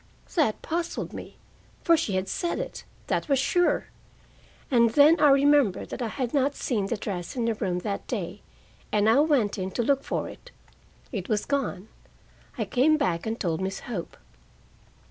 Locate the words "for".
1.83-1.95, 10.03-10.27